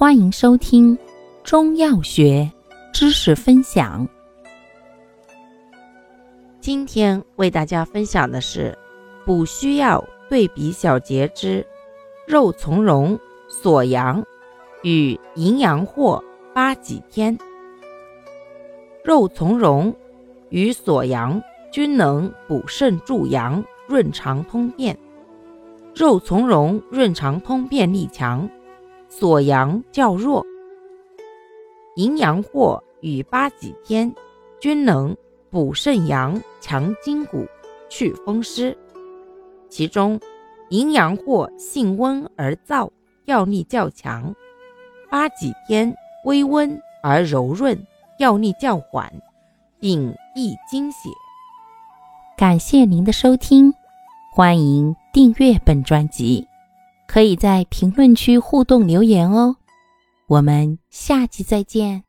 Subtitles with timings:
[0.00, 0.96] 欢迎收听
[1.44, 2.50] 中药学
[2.90, 4.08] 知识分享。
[6.58, 8.74] 今天为大家分享的是
[9.26, 11.62] 补虚药对比小节之
[12.26, 14.24] 肉苁蓉、锁阳
[14.82, 16.18] 与淫羊藿、
[16.54, 17.38] 八戟天。
[19.04, 19.94] 肉苁蓉
[20.48, 21.38] 与锁阳
[21.70, 24.98] 均能补肾助阳、润肠通便。
[25.94, 28.48] 肉苁蓉润肠通便力强，
[29.10, 30.42] 锁阳较弱。
[31.96, 34.10] 淫羊藿与八戟天
[34.60, 35.14] 均能
[35.50, 37.44] 补肾阳、强筋骨、
[37.90, 38.74] 祛风湿。
[39.68, 40.18] 其中，
[40.70, 42.88] 淫羊藿性温而燥，
[43.26, 44.32] 药力较强；
[45.10, 47.76] 八戟天微温而柔润。
[48.18, 49.10] 药力较缓，
[49.78, 51.08] 并易精血。
[52.36, 53.72] 感谢您的收听，
[54.30, 56.46] 欢迎订阅本专辑，
[57.10, 59.56] 可以在评论区互动留言哦。
[60.28, 62.04] 我们下期再见。